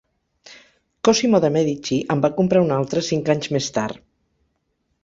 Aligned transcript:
Cosimo 1.09 1.41
de' 1.45 1.51
Medici 1.57 1.99
en 2.15 2.25
va 2.27 2.33
comprar 2.41 2.65
un 2.69 2.75
altre 2.79 3.07
cinc 3.11 3.31
anys 3.37 3.53
més 3.59 3.71
tard. 3.79 4.07